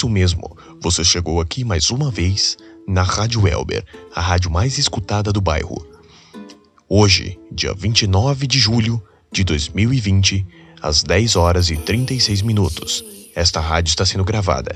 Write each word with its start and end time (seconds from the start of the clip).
Isso 0.00 0.08
mesmo, 0.08 0.56
você 0.80 1.04
chegou 1.04 1.42
aqui 1.42 1.62
mais 1.62 1.90
uma 1.90 2.10
vez 2.10 2.56
na 2.88 3.02
Rádio 3.02 3.46
Elber, 3.46 3.84
a 4.14 4.20
rádio 4.22 4.50
mais 4.50 4.78
escutada 4.78 5.30
do 5.30 5.42
bairro. 5.42 5.76
Hoje, 6.88 7.38
dia 7.52 7.74
29 7.74 8.46
de 8.46 8.58
julho 8.58 9.02
de 9.30 9.44
2020, 9.44 10.46
às 10.80 11.02
10 11.02 11.36
horas 11.36 11.68
e 11.68 11.76
36 11.76 12.40
minutos, 12.40 13.04
esta 13.34 13.60
rádio 13.60 13.90
está 13.90 14.06
sendo 14.06 14.24
gravada. 14.24 14.74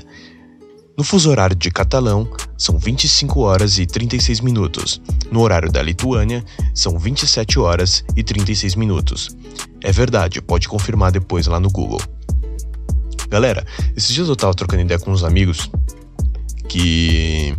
No 0.95 1.03
fuso 1.03 1.31
horário 1.31 1.55
de 1.55 1.71
Catalão, 1.71 2.29
são 2.55 2.77
25 2.77 3.39
horas 3.39 3.79
e 3.79 3.87
36 3.87 4.41
minutos. 4.41 5.01
No 5.31 5.41
horário 5.41 5.71
da 5.71 5.81
Lituânia, 5.81 6.45
são 6.71 6.99
27 6.99 7.57
horas 7.57 8.05
e 8.15 8.21
36 8.21 8.75
minutos. 8.75 9.35
É 9.81 9.91
verdade, 9.91 10.39
pode 10.39 10.69
confirmar 10.69 11.11
depois 11.11 11.47
lá 11.47 11.59
no 11.59 11.71
Google. 11.71 11.99
Galera, 13.35 13.65
esses 13.97 14.13
dias 14.13 14.29
eu 14.29 14.35
tava 14.37 14.53
trocando 14.53 14.83
ideia 14.83 14.97
com 14.97 15.11
uns 15.11 15.21
amigos 15.21 15.69
que. 16.69 17.53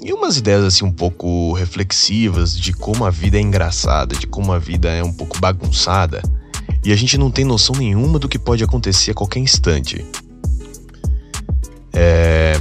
E 0.00 0.12
umas 0.12 0.36
ideias 0.36 0.62
assim 0.62 0.84
um 0.84 0.92
pouco 0.92 1.52
reflexivas 1.54 2.56
de 2.56 2.72
como 2.72 3.04
a 3.04 3.10
vida 3.10 3.36
é 3.36 3.40
engraçada, 3.40 4.14
de 4.14 4.28
como 4.28 4.52
a 4.52 4.60
vida 4.60 4.88
é 4.88 5.02
um 5.02 5.12
pouco 5.12 5.40
bagunçada. 5.40 6.22
E 6.84 6.92
a 6.92 6.96
gente 6.96 7.18
não 7.18 7.32
tem 7.32 7.44
noção 7.44 7.74
nenhuma 7.74 8.16
do 8.16 8.28
que 8.28 8.38
pode 8.38 8.62
acontecer 8.62 9.10
a 9.10 9.14
qualquer 9.14 9.40
instante. 9.40 10.06
É... 11.92 12.52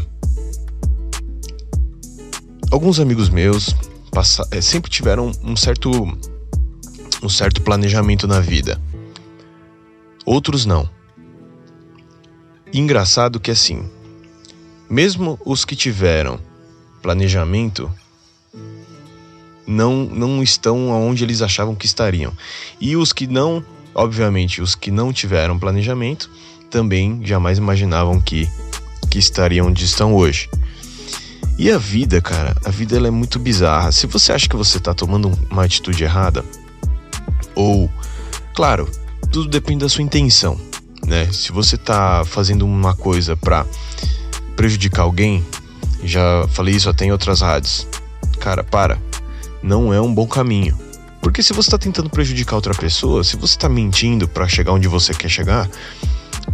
Alguns 2.72 3.00
amigos 3.00 3.30
meus 3.30 3.76
é, 4.50 4.62
sempre 4.62 4.90
tiveram 4.90 5.32
um 5.44 5.56
certo 5.56 5.92
um 7.22 7.30
certo 7.30 7.62
planejamento 7.62 8.28
na 8.28 8.40
vida. 8.40 8.82
Outros 10.26 10.66
não. 10.66 10.90
Engraçado 12.72 13.40
que 13.40 13.50
assim, 13.50 13.84
mesmo 14.90 15.40
os 15.44 15.66
que 15.66 15.76
tiveram 15.76 16.40
planejamento 17.02 17.90
não 19.66 20.06
não 20.06 20.44
estão 20.44 20.90
onde 20.90 21.24
eles 21.24 21.42
achavam 21.42 21.74
que 21.74 21.88
estariam. 21.88 22.32
E 22.80 22.96
os 22.96 23.12
que 23.12 23.26
não, 23.26 23.64
obviamente, 23.96 24.62
os 24.62 24.76
que 24.76 24.92
não 24.92 25.12
tiveram 25.12 25.58
planejamento 25.58 26.30
também 26.70 27.22
jamais 27.26 27.58
imaginavam 27.58 28.22
que 28.22 28.48
que 29.10 29.18
estariam 29.18 29.68
onde 29.68 29.84
estão 29.84 30.14
hoje. 30.14 30.48
E 31.58 31.72
a 31.72 31.78
vida, 31.78 32.22
cara, 32.22 32.56
a 32.64 32.70
vida 32.70 32.96
ela 32.96 33.08
é 33.08 33.12
muito 33.12 33.40
bizarra. 33.40 33.92
Se 33.92 34.06
você 34.06 34.32
acha 34.32 34.48
que 34.48 34.56
você 34.56 34.78
está 34.78 34.94
tomando 34.94 35.32
uma 35.50 35.66
atitude 35.66 36.04
errada, 36.04 36.46
ou, 37.56 37.92
claro, 38.54 38.88
tudo 39.32 39.50
depende 39.50 39.80
da 39.80 39.90
sua 39.90 40.04
intenção 40.04 40.69
né? 41.10 41.28
Se 41.32 41.52
você 41.52 41.76
tá 41.76 42.24
fazendo 42.24 42.66
uma 42.66 42.96
coisa 42.96 43.36
para 43.36 43.66
prejudicar 44.56 45.04
alguém, 45.04 45.44
já 46.04 46.48
falei 46.50 46.76
isso 46.76 46.90
até 46.90 47.06
em 47.06 47.12
outras 47.12 47.42
rádios. 47.42 47.88
Cara, 48.40 48.64
para. 48.64 48.98
Não 49.62 49.94
é 49.94 50.00
um 50.00 50.14
bom 50.14 50.28
caminho. 50.28 50.78
Porque 51.22 51.44
se 51.44 51.52
você 51.52 51.70
tá 51.70 51.78
tentando 51.78 52.10
prejudicar 52.10 52.56
outra 52.56 52.74
pessoa, 52.74 53.24
se 53.24 53.36
você 53.36 53.58
tá 53.58 53.68
mentindo 53.68 54.28
para 54.28 54.48
chegar 54.48 54.72
onde 54.72 54.88
você 54.88 55.14
quer 55.14 55.28
chegar, 55.28 55.70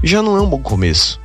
já 0.01 0.23
não 0.23 0.35
é 0.35 0.41
um 0.41 0.49
bom 0.49 0.59
começo. 0.59 1.19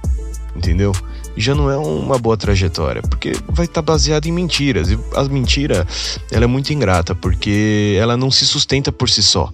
Entendeu? 0.55 0.93
já 1.37 1.55
não 1.55 1.71
é 1.71 1.77
uma 1.77 2.19
boa 2.19 2.37
trajetória, 2.37 3.03
porque 3.03 3.33
vai 3.49 3.65
estar 3.65 3.81
tá 3.81 3.83
baseado 3.83 4.27
em 4.27 4.33
mentiras. 4.33 4.91
E 4.91 4.99
a 5.15 5.25
mentira, 5.25 5.87
ela 6.31 6.45
é 6.45 6.47
muito 6.47 6.73
ingrata, 6.73 7.15
porque 7.15 7.97
ela 7.99 8.17
não 8.17 8.31
se 8.31 8.47
sustenta 8.47 8.93
por 8.93 9.09
si 9.09 9.23
só. 9.23 9.51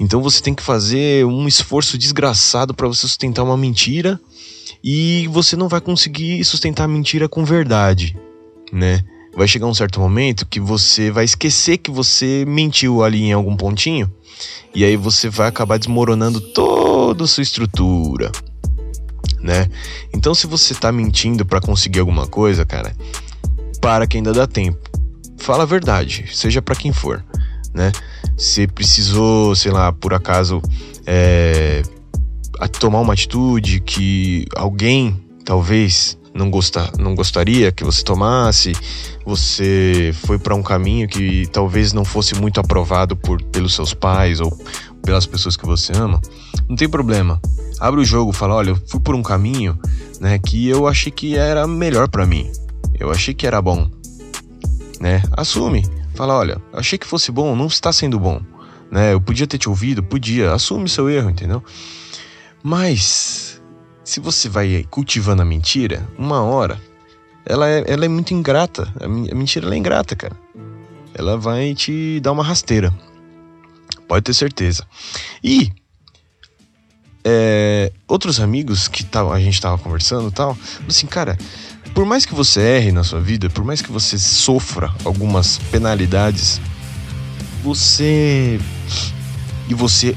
Então 0.00 0.22
você 0.22 0.40
tem 0.40 0.54
que 0.54 0.62
fazer 0.62 1.26
um 1.26 1.46
esforço 1.46 1.98
desgraçado 1.98 2.72
para 2.72 2.88
você 2.88 3.02
sustentar 3.02 3.42
uma 3.42 3.56
mentira 3.56 4.18
e 4.82 5.28
você 5.30 5.56
não 5.56 5.68
vai 5.68 5.78
conseguir 5.78 6.42
sustentar 6.42 6.84
a 6.84 6.88
mentira 6.88 7.28
com 7.28 7.44
verdade, 7.44 8.16
né? 8.72 9.04
Vai 9.36 9.46
chegar 9.46 9.66
um 9.66 9.74
certo 9.74 10.00
momento 10.00 10.46
que 10.46 10.58
você 10.58 11.10
vai 11.10 11.26
esquecer 11.26 11.76
que 11.76 11.90
você 11.90 12.46
mentiu 12.48 13.04
ali 13.04 13.24
em 13.24 13.32
algum 13.34 13.54
pontinho 13.54 14.10
e 14.74 14.84
aí 14.86 14.96
você 14.96 15.28
vai 15.28 15.48
acabar 15.48 15.78
desmoronando 15.78 16.40
toda 16.40 17.24
a 17.24 17.26
sua 17.26 17.42
estrutura, 17.42 18.32
né? 19.38 19.68
Então 20.14 20.34
se 20.34 20.46
você 20.46 20.74
tá 20.74 20.90
mentindo 20.90 21.44
para 21.44 21.60
conseguir 21.60 22.00
alguma 22.00 22.26
coisa, 22.26 22.64
cara, 22.64 22.96
para 23.82 24.06
que 24.06 24.16
ainda 24.16 24.32
dá 24.32 24.46
tempo. 24.46 24.80
Fala 25.36 25.64
a 25.64 25.66
verdade, 25.66 26.24
seja 26.32 26.62
para 26.62 26.74
quem 26.74 26.90
for 26.90 27.22
né? 27.74 27.92
Se 28.36 28.66
precisou, 28.66 29.54
sei 29.54 29.72
lá, 29.72 29.92
por 29.92 30.14
acaso 30.14 30.60
é, 31.06 31.82
tomar 32.78 33.00
uma 33.00 33.12
atitude 33.12 33.80
que 33.80 34.46
alguém 34.56 35.20
talvez 35.44 36.18
não, 36.34 36.50
gostar, 36.50 36.92
não 36.98 37.14
gostaria 37.14 37.72
que 37.72 37.84
você 37.84 38.02
tomasse, 38.02 38.72
você 39.24 40.14
foi 40.24 40.38
para 40.38 40.54
um 40.54 40.62
caminho 40.62 41.08
que 41.08 41.46
talvez 41.52 41.92
não 41.92 42.04
fosse 42.04 42.34
muito 42.34 42.60
aprovado 42.60 43.16
por, 43.16 43.42
pelos 43.44 43.74
seus 43.74 43.92
pais 43.94 44.40
ou 44.40 44.56
pelas 45.02 45.26
pessoas 45.26 45.56
que 45.56 45.66
você 45.66 45.92
ama, 45.92 46.20
não 46.68 46.76
tem 46.76 46.88
problema. 46.88 47.40
Abre 47.78 48.00
o 48.00 48.04
jogo, 48.04 48.32
fala, 48.32 48.54
olha, 48.54 48.70
eu 48.70 48.78
fui 48.86 49.00
por 49.00 49.14
um 49.14 49.22
caminho, 49.22 49.78
né, 50.20 50.38
que 50.38 50.68
eu 50.68 50.86
achei 50.86 51.10
que 51.10 51.36
era 51.36 51.66
melhor 51.66 52.08
para 52.08 52.26
mim. 52.26 52.50
Eu 52.98 53.10
achei 53.10 53.32
que 53.32 53.46
era 53.46 53.62
bom, 53.62 53.90
né? 55.00 55.22
Assume. 55.32 55.82
Fala, 56.20 56.36
olha, 56.36 56.60
achei 56.70 56.98
que 56.98 57.06
fosse 57.06 57.32
bom, 57.32 57.56
não 57.56 57.66
está 57.66 57.90
sendo 57.90 58.20
bom. 58.20 58.42
Né? 58.90 59.14
Eu 59.14 59.22
podia 59.22 59.46
ter 59.46 59.56
te 59.56 59.70
ouvido, 59.70 60.02
podia, 60.02 60.52
assume 60.52 60.86
seu 60.86 61.08
erro, 61.08 61.30
entendeu? 61.30 61.64
Mas 62.62 63.58
se 64.04 64.20
você 64.20 64.46
vai 64.46 64.84
cultivando 64.90 65.40
a 65.40 65.46
mentira, 65.46 66.06
uma 66.18 66.42
hora 66.42 66.78
ela 67.46 67.66
é, 67.66 67.84
ela 67.86 68.04
é 68.04 68.08
muito 68.08 68.34
ingrata. 68.34 68.86
A 69.00 69.08
mentira 69.08 69.74
é 69.74 69.78
ingrata, 69.78 70.14
cara. 70.14 70.36
Ela 71.14 71.38
vai 71.38 71.74
te 71.74 72.20
dar 72.20 72.32
uma 72.32 72.44
rasteira. 72.44 72.92
Pode 74.06 74.22
ter 74.22 74.34
certeza. 74.34 74.86
E 75.42 75.72
é, 77.24 77.90
outros 78.06 78.40
amigos 78.40 78.88
que 78.88 79.04
tal, 79.04 79.32
a 79.32 79.40
gente 79.40 79.58
tava 79.58 79.78
conversando 79.78 80.30
tal, 80.30 80.54
assim, 80.86 81.06
cara, 81.06 81.38
por 81.94 82.04
mais 82.04 82.24
que 82.24 82.34
você 82.34 82.60
erre 82.60 82.92
na 82.92 83.04
sua 83.04 83.20
vida, 83.20 83.50
por 83.50 83.64
mais 83.64 83.82
que 83.82 83.90
você 83.90 84.18
sofra 84.18 84.92
algumas 85.04 85.58
penalidades, 85.70 86.60
você 87.62 88.60
e 89.68 89.74
você 89.74 90.16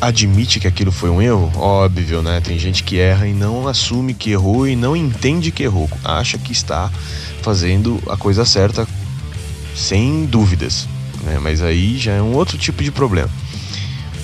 admite 0.00 0.60
que 0.60 0.66
aquilo 0.66 0.92
foi 0.92 1.10
um 1.10 1.20
erro? 1.20 1.50
Óbvio, 1.56 2.22
né? 2.22 2.40
Tem 2.40 2.58
gente 2.58 2.82
que 2.84 2.98
erra 2.98 3.26
e 3.26 3.32
não 3.32 3.66
assume 3.66 4.14
que 4.14 4.30
errou 4.30 4.66
e 4.68 4.76
não 4.76 4.94
entende 4.94 5.50
que 5.50 5.62
errou, 5.62 5.88
acha 6.04 6.38
que 6.38 6.52
está 6.52 6.90
fazendo 7.42 8.02
a 8.08 8.16
coisa 8.16 8.44
certa 8.44 8.86
sem 9.74 10.26
dúvidas, 10.26 10.88
né? 11.22 11.38
Mas 11.40 11.62
aí 11.62 11.98
já 11.98 12.12
é 12.12 12.22
um 12.22 12.34
outro 12.34 12.56
tipo 12.56 12.82
de 12.82 12.90
problema. 12.90 13.30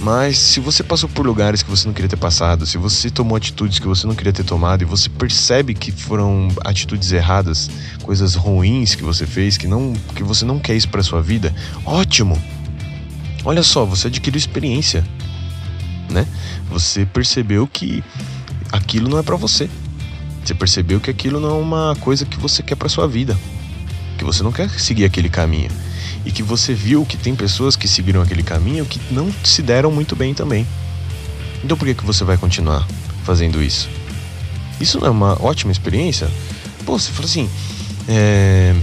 Mas 0.01 0.39
se 0.39 0.61
você 0.61 0.83
passou 0.83 1.11
por 1.11 1.27
lugares 1.27 1.63
que 1.63 1.69
você 1.69 1.87
não 1.87 1.93
queria 1.93 2.09
ter 2.09 2.17
passado, 2.17 2.65
se 2.65 2.79
você 2.79 3.11
tomou 3.11 3.37
atitudes 3.37 3.79
que 3.79 3.87
você 3.87 4.07
não 4.07 4.15
queria 4.15 4.33
ter 4.33 4.45
tomado 4.45 4.81
e 4.81 4.87
você 4.87 5.11
percebe 5.11 5.75
que 5.75 5.93
foram 5.93 6.49
atitudes 6.65 7.13
erradas, 7.13 7.71
coisas 8.03 8.35
ruins 8.35 8.95
que 8.95 9.03
você 9.03 9.27
fez, 9.27 9.59
que 9.59 9.69
não 9.69 9.93
que 10.15 10.23
você 10.23 10.47
não 10.47 10.59
quer 10.59 10.75
isso 10.75 10.89
para 10.89 11.03
sua 11.03 11.21
vida, 11.21 11.55
ótimo. 11.85 12.41
Olha 13.45 13.63
só, 13.63 13.85
você 13.85 14.07
adquiriu 14.07 14.39
experiência, 14.39 15.05
né? 16.09 16.27
Você 16.71 17.05
percebeu 17.05 17.67
que 17.67 18.03
aquilo 18.73 19.07
não 19.07 19.19
é 19.19 19.23
para 19.23 19.37
você. 19.37 19.69
Você 20.43 20.55
percebeu 20.55 20.99
que 20.99 21.11
aquilo 21.11 21.39
não 21.39 21.51
é 21.51 21.61
uma 21.61 21.95
coisa 22.01 22.25
que 22.25 22.39
você 22.39 22.63
quer 22.63 22.75
para 22.75 22.89
sua 22.89 23.07
vida, 23.07 23.39
que 24.17 24.25
você 24.25 24.43
não 24.43 24.51
quer 24.51 24.71
seguir 24.71 25.05
aquele 25.05 25.29
caminho 25.29 25.71
e 26.25 26.31
que 26.31 26.43
você 26.43 26.75
viu 26.75 27.05
que 27.05 27.17
tem 27.17 27.35
pessoas 27.35 27.77
que 27.77 27.89
seguiram 27.89 28.21
aquele 28.21 28.43
caminho 28.43 28.85
que 28.85 29.01
não 29.11 29.33
se 29.45 29.63
deram 29.63 29.91
muito 29.91 30.15
bem 30.15 30.35
também. 30.35 30.67
Então 31.65 31.77
por 31.77 31.87
que, 31.87 31.95
que 31.95 32.05
você 32.05 32.25
vai 32.25 32.37
continuar 32.37 32.87
fazendo 33.25 33.63
isso? 33.63 33.89
Isso 34.81 34.99
não 34.99 35.07
é 35.07 35.11
uma 35.11 35.43
ótima 35.43 35.71
experiência? 35.71 36.31
Pô, 36.85 36.99
você 36.99 37.11
fala 37.13 37.27
assim. 37.27 37.49
É... 38.09 38.75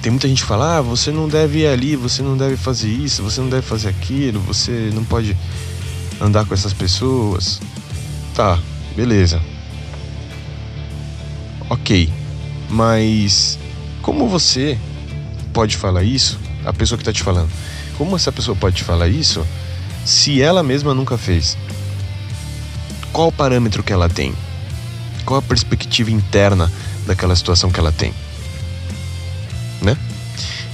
Tem 0.00 0.10
muita 0.10 0.26
gente 0.26 0.42
que 0.42 0.48
fala: 0.48 0.78
ah, 0.78 0.80
você 0.80 1.10
não 1.10 1.28
deve 1.28 1.60
ir 1.60 1.66
ali, 1.66 1.96
você 1.96 2.22
não 2.22 2.36
deve 2.36 2.56
fazer 2.56 2.88
isso, 2.88 3.22
você 3.22 3.40
não 3.40 3.50
deve 3.50 3.62
fazer 3.62 3.88
aquilo, 3.88 4.40
você 4.40 4.90
não 4.94 5.04
pode 5.04 5.36
andar 6.20 6.46
com 6.46 6.54
essas 6.54 6.72
pessoas. 6.72 7.60
Tá, 8.34 8.58
beleza. 8.96 9.40
Ok, 11.68 12.10
mas 12.68 13.58
como 14.02 14.26
você 14.26 14.78
pode 15.52 15.76
falar 15.76 16.02
isso? 16.02 16.38
A 16.64 16.72
pessoa 16.72 16.96
que 16.96 17.02
está 17.02 17.12
te 17.12 17.22
falando. 17.22 17.50
Como 17.96 18.16
essa 18.16 18.32
pessoa 18.32 18.56
pode 18.56 18.76
te 18.76 18.84
falar 18.84 19.08
isso 19.08 19.46
se 20.04 20.40
ela 20.40 20.62
mesma 20.62 20.94
nunca 20.94 21.18
fez? 21.18 21.56
Qual 23.12 23.28
o 23.28 23.32
parâmetro 23.32 23.82
que 23.82 23.92
ela 23.92 24.08
tem? 24.08 24.34
Qual 25.24 25.38
a 25.38 25.42
perspectiva 25.42 26.10
interna 26.10 26.70
daquela 27.06 27.36
situação 27.36 27.70
que 27.70 27.78
ela 27.78 27.92
tem? 27.92 28.14
Né? 29.82 29.96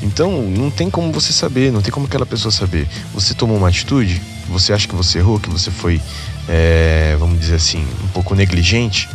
Então, 0.02 0.43
não 0.43 0.70
tem 0.70 0.90
como 0.90 1.11
você 1.11 1.32
saber, 1.32 1.72
não 1.72 1.81
tem 1.81 1.90
como 1.90 2.06
aquela 2.06 2.26
pessoa 2.26 2.52
saber. 2.52 2.87
Você 3.14 3.34
tomou 3.34 3.56
uma 3.56 3.69
atitude, 3.69 4.20
você 4.49 4.72
acha 4.72 4.87
que 4.87 4.94
você 4.94 5.19
errou, 5.19 5.40
que 5.40 5.49
você 5.49 5.70
foi, 5.70 6.00
é, 6.49 7.17
vamos 7.19 7.40
dizer 7.40 7.56
assim, 7.56 7.84
um 8.05 8.08
pouco 8.08 8.34
negligente. 8.34 9.08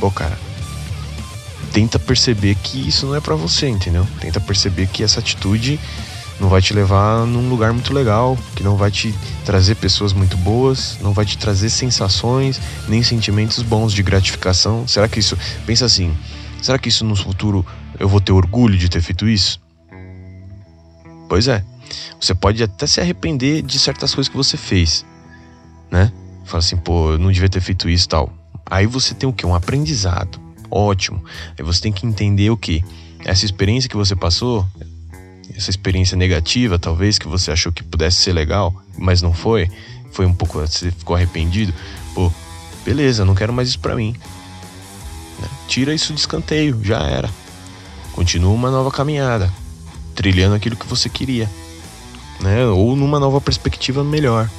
pô, 0.00 0.10
cara, 0.10 0.36
tenta 1.78 1.96
perceber 1.96 2.56
que 2.56 2.88
isso 2.88 3.06
não 3.06 3.14
é 3.14 3.20
para 3.20 3.36
você, 3.36 3.68
entendeu? 3.68 4.04
Tenta 4.18 4.40
perceber 4.40 4.88
que 4.88 5.04
essa 5.04 5.20
atitude 5.20 5.78
não 6.40 6.48
vai 6.48 6.60
te 6.60 6.74
levar 6.74 7.24
num 7.24 7.48
lugar 7.48 7.72
muito 7.72 7.94
legal, 7.94 8.36
que 8.56 8.64
não 8.64 8.76
vai 8.76 8.90
te 8.90 9.14
trazer 9.44 9.76
pessoas 9.76 10.12
muito 10.12 10.36
boas, 10.38 10.98
não 11.00 11.12
vai 11.12 11.24
te 11.24 11.38
trazer 11.38 11.70
sensações, 11.70 12.60
nem 12.88 13.00
sentimentos 13.04 13.62
bons 13.62 13.92
de 13.92 14.02
gratificação. 14.02 14.88
Será 14.88 15.06
que 15.06 15.20
isso, 15.20 15.38
pensa 15.64 15.84
assim, 15.84 16.16
será 16.60 16.80
que 16.80 16.88
isso 16.88 17.04
no 17.04 17.14
futuro 17.14 17.64
eu 17.96 18.08
vou 18.08 18.20
ter 18.20 18.32
orgulho 18.32 18.76
de 18.76 18.88
ter 18.88 19.00
feito 19.00 19.28
isso? 19.28 19.60
Pois 21.28 21.46
é. 21.46 21.62
Você 22.20 22.34
pode 22.34 22.60
até 22.60 22.88
se 22.88 23.00
arrepender 23.00 23.62
de 23.62 23.78
certas 23.78 24.12
coisas 24.12 24.28
que 24.28 24.36
você 24.36 24.56
fez, 24.56 25.06
né? 25.92 26.12
Fala 26.44 26.58
assim, 26.58 26.76
pô, 26.76 27.12
eu 27.12 27.18
não 27.18 27.30
devia 27.30 27.48
ter 27.48 27.60
feito 27.60 27.88
isso, 27.88 28.08
tal. 28.08 28.32
Aí 28.66 28.84
você 28.84 29.14
tem 29.14 29.28
o 29.28 29.32
quê? 29.32 29.46
Um 29.46 29.54
aprendizado. 29.54 30.47
Ótimo. 30.70 31.24
Aí 31.58 31.64
você 31.64 31.80
tem 31.80 31.92
que 31.92 32.06
entender 32.06 32.50
o 32.50 32.56
que 32.56 32.84
essa 33.24 33.44
experiência 33.44 33.88
que 33.88 33.96
você 33.96 34.14
passou 34.14 34.66
essa 35.56 35.70
experiência 35.70 36.16
negativa, 36.16 36.78
talvez, 36.78 37.18
que 37.18 37.26
você 37.26 37.50
achou 37.50 37.72
que 37.72 37.82
pudesse 37.82 38.22
ser 38.22 38.32
legal, 38.32 38.74
mas 38.96 39.22
não 39.22 39.32
foi, 39.32 39.70
foi 40.12 40.26
um 40.26 40.32
pouco, 40.32 40.60
você 40.60 40.90
ficou 40.90 41.16
arrependido, 41.16 41.74
pô, 42.14 42.32
beleza, 42.84 43.24
não 43.24 43.34
quero 43.34 43.52
mais 43.52 43.68
isso 43.68 43.80
pra 43.80 43.96
mim. 43.96 44.14
Né? 45.40 45.48
Tira 45.66 45.94
isso 45.94 46.12
de 46.12 46.20
escanteio, 46.20 46.78
já 46.84 47.00
era. 47.00 47.30
Continua 48.12 48.52
uma 48.52 48.70
nova 48.70 48.90
caminhada, 48.90 49.52
trilhando 50.14 50.54
aquilo 50.54 50.76
que 50.76 50.86
você 50.86 51.08
queria, 51.08 51.50
né? 52.40 52.66
Ou 52.66 52.96
numa 52.96 53.20
nova 53.20 53.40
perspectiva 53.40 54.02
melhor. 54.04 54.50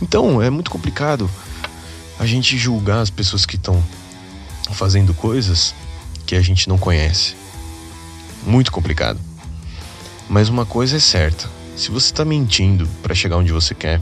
Então, 0.00 0.40
é 0.40 0.48
muito 0.48 0.70
complicado 0.70 1.30
a 2.18 2.26
gente 2.26 2.56
julgar 2.56 3.00
as 3.00 3.10
pessoas 3.10 3.44
que 3.44 3.56
estão 3.56 3.82
fazendo 4.74 5.14
coisas 5.14 5.74
que 6.26 6.34
a 6.34 6.40
gente 6.40 6.68
não 6.68 6.78
conhece. 6.78 7.34
Muito 8.46 8.70
complicado. 8.70 9.18
Mas 10.28 10.48
uma 10.48 10.66
coisa 10.66 10.96
é 10.96 11.00
certa: 11.00 11.48
se 11.76 11.90
você 11.90 12.12
está 12.12 12.24
mentindo 12.24 12.88
para 13.02 13.14
chegar 13.14 13.36
onde 13.36 13.52
você 13.52 13.74
quer, 13.74 14.00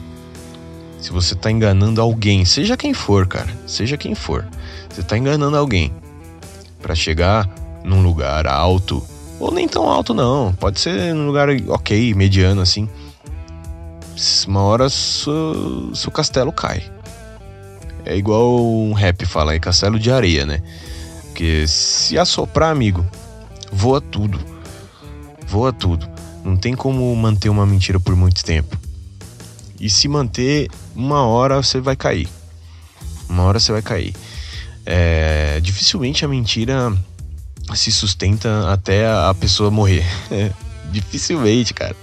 se 1.00 1.10
você 1.12 1.34
está 1.34 1.50
enganando 1.50 2.00
alguém, 2.00 2.44
seja 2.44 2.76
quem 2.76 2.92
for, 2.92 3.26
cara, 3.26 3.52
seja 3.66 3.96
quem 3.96 4.14
for, 4.14 4.46
você 4.88 5.00
está 5.00 5.16
enganando 5.16 5.56
alguém 5.56 5.92
para 6.80 6.94
chegar 6.94 7.48
num 7.84 8.02
lugar 8.02 8.46
alto 8.46 9.02
ou 9.38 9.52
nem 9.52 9.68
tão 9.68 9.88
alto 9.88 10.14
não, 10.14 10.52
pode 10.54 10.80
ser 10.80 11.14
num 11.14 11.26
lugar 11.26 11.48
ok, 11.68 12.14
mediano 12.14 12.60
assim. 12.60 12.88
Uma 14.46 14.62
hora 14.62 14.88
seu, 14.88 15.94
seu 15.94 16.10
castelo 16.10 16.50
cai. 16.50 16.90
É 18.06 18.16
igual 18.16 18.64
um 18.64 18.92
rap 18.92 19.26
fala 19.26 19.52
aí, 19.52 19.60
castelo 19.60 19.98
de 19.98 20.12
areia, 20.12 20.46
né? 20.46 20.62
Porque 21.24 21.66
se 21.66 22.16
assoprar, 22.16 22.70
amigo, 22.70 23.04
voa 23.72 24.00
tudo. 24.00 24.38
Voa 25.46 25.72
tudo. 25.72 26.08
Não 26.44 26.56
tem 26.56 26.74
como 26.74 27.14
manter 27.16 27.48
uma 27.48 27.66
mentira 27.66 27.98
por 27.98 28.14
muito 28.14 28.44
tempo. 28.44 28.78
E 29.80 29.90
se 29.90 30.06
manter, 30.06 30.70
uma 30.94 31.26
hora 31.26 31.60
você 31.62 31.80
vai 31.80 31.96
cair. 31.96 32.28
Uma 33.28 33.42
hora 33.42 33.58
você 33.58 33.72
vai 33.72 33.82
cair. 33.82 34.14
É, 34.86 35.58
dificilmente 35.60 36.24
a 36.24 36.28
mentira 36.28 36.96
se 37.74 37.90
sustenta 37.90 38.72
até 38.72 39.06
a 39.06 39.34
pessoa 39.34 39.70
morrer. 39.70 40.04
dificilmente, 40.92 41.74
cara. 41.74 41.96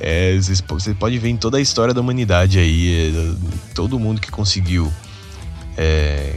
É, 0.00 0.38
você 0.68 0.94
pode 0.94 1.18
ver 1.18 1.28
em 1.28 1.36
toda 1.36 1.58
a 1.58 1.60
história 1.60 1.92
da 1.92 2.00
humanidade 2.00 2.58
aí, 2.58 3.12
é, 3.14 3.74
todo 3.74 3.98
mundo 3.98 4.20
que 4.20 4.30
conseguiu, 4.30 4.90
é, 5.78 6.34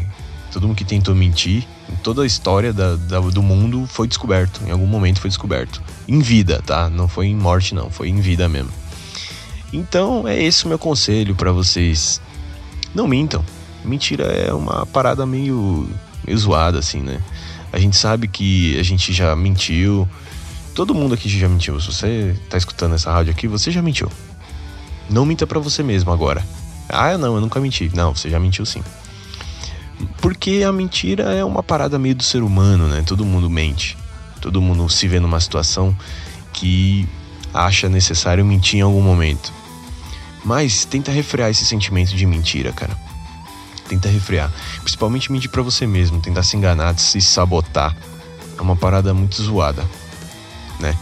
todo 0.51 0.67
mundo 0.67 0.77
que 0.77 0.85
tentou 0.85 1.15
mentir, 1.15 1.67
em 1.89 1.95
toda 1.95 2.21
a 2.21 2.25
história 2.25 2.71
da, 2.71 2.95
da, 2.95 3.19
do 3.19 3.41
mundo 3.41 3.87
foi 3.87 4.07
descoberto. 4.07 4.61
Em 4.67 4.69
algum 4.71 4.85
momento 4.85 5.19
foi 5.19 5.29
descoberto. 5.29 5.81
Em 6.07 6.19
vida, 6.19 6.61
tá? 6.63 6.89
Não 6.89 7.07
foi 7.07 7.25
em 7.25 7.35
morte, 7.35 7.73
não. 7.73 7.89
Foi 7.89 8.07
em 8.07 8.21
vida 8.21 8.47
mesmo. 8.47 8.71
Então, 9.73 10.27
é 10.27 10.41
esse 10.41 10.65
o 10.65 10.67
meu 10.67 10.77
conselho 10.77 11.33
para 11.33 11.51
vocês. 11.51 12.21
Não 12.93 13.07
mintam. 13.07 13.43
Mentira 13.83 14.25
é 14.25 14.53
uma 14.53 14.85
parada 14.85 15.25
meio, 15.25 15.89
meio 16.25 16.37
zoada, 16.37 16.77
assim, 16.77 17.01
né? 17.01 17.19
A 17.73 17.79
gente 17.79 17.97
sabe 17.97 18.27
que 18.27 18.77
a 18.77 18.83
gente 18.83 19.11
já 19.11 19.35
mentiu. 19.35 20.07
Todo 20.75 20.93
mundo 20.93 21.15
aqui 21.15 21.27
já 21.27 21.49
mentiu. 21.49 21.79
Se 21.79 21.87
você 21.87 22.39
tá 22.47 22.57
escutando 22.57 22.93
essa 22.93 23.11
rádio 23.11 23.31
aqui, 23.31 23.47
você 23.47 23.71
já 23.71 23.81
mentiu. 23.81 24.11
Não 25.09 25.25
minta 25.25 25.47
para 25.47 25.59
você 25.59 25.81
mesmo 25.81 26.11
agora. 26.11 26.45
Ah, 26.87 27.17
não, 27.17 27.35
eu 27.35 27.41
nunca 27.41 27.59
menti. 27.59 27.89
Não, 27.95 28.13
você 28.13 28.29
já 28.29 28.39
mentiu 28.39 28.65
sim. 28.65 28.83
Porque 30.41 30.63
a 30.63 30.71
mentira 30.71 31.35
é 31.35 31.45
uma 31.45 31.61
parada 31.61 31.99
meio 31.99 32.15
do 32.15 32.23
ser 32.23 32.41
humano, 32.41 32.87
né? 32.87 33.03
Todo 33.05 33.23
mundo 33.23 33.47
mente. 33.47 33.95
Todo 34.41 34.59
mundo 34.59 34.89
se 34.89 35.07
vê 35.07 35.19
numa 35.19 35.39
situação 35.39 35.95
que 36.51 37.07
acha 37.53 37.87
necessário 37.87 38.43
mentir 38.43 38.79
em 38.79 38.81
algum 38.81 39.03
momento. 39.03 39.53
Mas 40.43 40.83
tenta 40.83 41.11
refrear 41.11 41.51
esse 41.51 41.63
sentimento 41.63 42.15
de 42.15 42.25
mentira, 42.25 42.71
cara. 42.71 42.97
Tenta 43.87 44.09
refrear. 44.09 44.51
Principalmente 44.79 45.31
mentir 45.31 45.51
para 45.51 45.61
você 45.61 45.85
mesmo, 45.85 46.19
tentar 46.19 46.41
se 46.41 46.57
enganar, 46.57 46.97
se 46.97 47.21
sabotar. 47.21 47.95
É 48.57 48.61
uma 48.63 48.75
parada 48.75 49.13
muito 49.13 49.39
zoada, 49.43 49.87
né? 50.79 50.97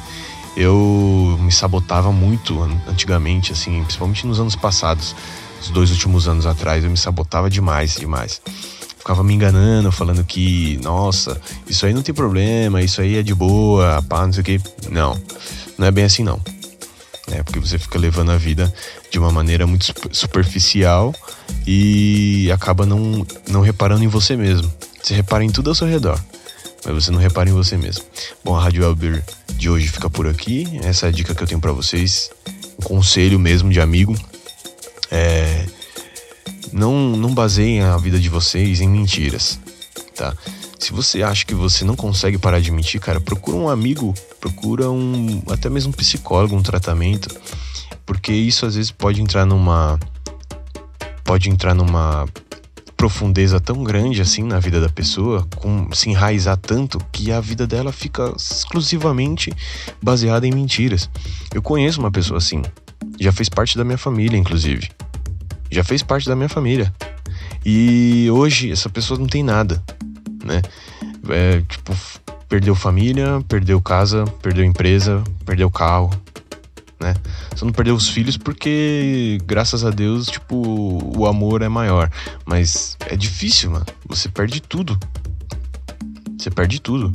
Eu 0.58 1.38
me 1.40 1.54
sabotava 1.54 2.12
muito 2.12 2.62
antigamente, 2.90 3.54
assim, 3.54 3.82
principalmente 3.84 4.28
nos 4.28 4.38
anos 4.38 4.58
passados, 4.58 5.16
os 5.62 5.70
dois 5.70 5.92
últimos 5.92 6.28
anos 6.28 6.46
atrás, 6.46 6.84
eu 6.84 6.92
me 6.92 6.98
sabotava 6.98 7.50
demais, 7.50 7.96
demais 7.96 8.42
ficava 9.00 9.24
me 9.24 9.34
enganando, 9.34 9.92
falando 9.92 10.24
que, 10.24 10.78
nossa, 10.84 11.40
isso 11.68 11.86
aí 11.86 11.94
não 11.94 12.04
tem 12.04 12.14
problema, 12.14 12.82
isso 12.82 13.02
aí 13.02 13.18
é 13.18 13.24
de 13.24 13.34
boa, 13.34 14.04
pá, 14.08 14.26
não 14.26 14.34
sei 14.34 14.42
o 14.42 14.46
que. 14.46 14.62
Não, 14.90 15.20
não 15.78 15.88
é 15.88 15.92
bem 15.92 16.04
assim 16.04 16.24
não. 16.24 16.40
É 17.32 17.44
porque 17.44 17.60
você 17.60 17.78
fica 17.78 17.98
levando 17.98 18.32
a 18.32 18.38
vida 18.38 18.72
de 19.12 19.20
uma 19.20 19.32
maneira 19.32 19.66
muito 19.66 19.94
superficial 20.12 21.14
e 21.66 22.50
acaba 22.52 22.86
não, 22.86 23.26
não 23.48 23.62
reparando 23.62 24.04
em 24.04 24.08
você 24.08 24.36
mesmo. 24.36 24.72
Você 25.02 25.14
repara 25.14 25.44
em 25.44 25.50
tudo 25.50 25.70
ao 25.70 25.76
seu 25.76 25.88
redor, 25.88 26.20
mas 26.86 26.94
você 26.94 27.12
não 27.12 27.20
repara 27.20 27.50
em 27.50 27.54
você 27.54 27.78
mesmo. 27.78 28.04
Bom, 28.44 28.56
a 28.56 28.62
Rádio 28.62 28.84
Elber 28.84 29.24
de 29.54 29.70
hoje 29.70 29.88
fica 29.88 30.10
por 30.10 30.28
aqui. 30.28 30.80
Essa 30.84 31.06
é 31.06 31.10
a 31.10 31.12
dica 31.12 31.36
que 31.36 31.44
eu 31.44 31.48
tenho 31.48 31.62
para 31.62 31.72
vocês. 31.72 32.32
Um 32.80 32.84
conselho 32.84 33.40
mesmo 33.40 33.70
de 33.70 33.80
amigo. 33.80 34.16
É, 35.12 35.66
não, 36.72 37.16
não 37.16 37.34
baseiem 37.34 37.82
a 37.82 37.98
vida 37.98 38.20
de 38.20 38.30
vocês 38.30 38.82
em 38.82 38.90
mentiras, 38.90 39.60
tá? 40.16 40.34
Se 40.80 40.94
você 40.94 41.22
acha 41.22 41.46
que 41.46 41.54
você 41.54 41.84
não 41.84 41.96
consegue 41.96 42.38
parar 42.38 42.62
de 42.62 42.72
mentir, 42.72 43.02
cara, 43.02 43.20
procura 43.20 43.58
um 43.58 43.68
amigo, 43.68 44.14
procura 44.40 44.90
um 44.90 45.42
até 45.50 45.70
mesmo 45.70 45.90
um 45.90 45.94
psicólogo, 45.94 46.56
um 46.56 46.64
tratamento, 46.64 47.30
porque 48.06 48.32
isso 48.32 48.66
às 48.66 48.76
vezes 48.76 48.90
pode 48.90 49.22
entrar 49.22 49.46
numa 49.46 50.00
pode 51.26 51.50
entrar 51.50 51.74
numa 51.74 52.26
profundeza 52.96 53.60
tão 53.60 53.84
grande 53.84 54.22
assim 54.22 54.44
na 54.44 54.60
vida 54.60 54.82
da 54.82 54.90
pessoa, 54.90 55.48
com 55.58 55.92
se 55.94 56.10
enraizar 56.10 56.58
tanto 56.58 56.98
que 57.12 57.32
a 57.32 57.40
vida 57.40 57.68
dela 57.68 57.92
fica 57.92 58.34
exclusivamente 58.36 59.54
baseada 60.02 60.48
em 60.48 60.52
mentiras. 60.52 61.10
Eu 61.54 61.62
conheço 61.62 62.00
uma 62.00 62.12
pessoa 62.12 62.38
assim, 62.38 62.62
já 63.20 63.32
fez 63.32 63.48
parte 63.48 63.78
da 63.78 63.84
minha 63.84 63.98
família, 63.98 64.38
inclusive 64.38 64.90
já 65.72 65.84
fez 65.84 66.04
parte 66.04 66.28
da 66.28 66.36
minha 66.36 66.50
família. 66.50 66.94
E 67.66 68.30
hoje 68.32 68.72
essa 68.72 68.90
pessoa 68.90 69.20
não 69.20 69.28
tem 69.28 69.44
nada, 69.44 69.84
né? 70.44 70.62
É, 71.30 71.62
tipo, 71.62 71.96
perdeu 72.48 72.74
família, 72.74 73.44
perdeu 73.48 73.82
casa, 73.82 74.26
perdeu 74.42 74.64
empresa, 74.64 75.24
perdeu 75.46 75.70
carro, 75.70 76.10
né? 77.00 77.14
Só 77.56 77.66
não 77.66 77.72
perdeu 77.72 77.96
os 77.96 78.10
filhos 78.10 78.38
porque, 78.38 79.38
graças 79.46 79.86
a 79.86 79.90
Deus, 79.90 80.28
tipo, 80.28 80.56
o 81.18 81.26
amor 81.26 81.62
é 81.62 81.70
maior. 81.70 82.12
Mas 82.46 82.98
é 83.08 83.16
difícil, 83.16 83.72
mano. 83.72 83.86
Você 84.08 84.28
perde 84.28 84.62
tudo. 84.62 84.98
Você 86.38 86.50
perde 86.50 86.80
tudo. 86.80 87.12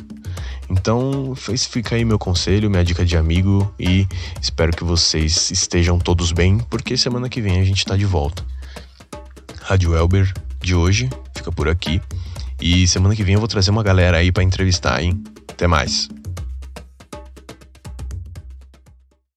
Então, 0.76 1.34
fica 1.36 1.94
aí 1.94 2.04
meu 2.04 2.18
conselho, 2.18 2.68
minha 2.68 2.84
dica 2.84 3.04
de 3.04 3.16
amigo 3.16 3.72
e 3.78 4.08
espero 4.42 4.72
que 4.76 4.82
vocês 4.82 5.52
estejam 5.52 6.00
todos 6.00 6.32
bem, 6.32 6.58
porque 6.68 6.96
semana 6.96 7.28
que 7.28 7.40
vem 7.40 7.60
a 7.60 7.64
gente 7.64 7.84
tá 7.84 7.96
de 7.96 8.04
volta. 8.04 8.44
Rádio 9.62 9.94
Elber 9.94 10.32
de 10.60 10.74
hoje 10.74 11.08
fica 11.34 11.52
por 11.52 11.68
aqui 11.68 12.02
e 12.60 12.88
semana 12.88 13.14
que 13.14 13.22
vem 13.22 13.34
eu 13.34 13.40
vou 13.40 13.48
trazer 13.48 13.70
uma 13.70 13.84
galera 13.84 14.18
aí 14.18 14.32
para 14.32 14.42
entrevistar, 14.42 15.00
hein? 15.00 15.22
Até 15.48 15.68
mais. 15.68 16.08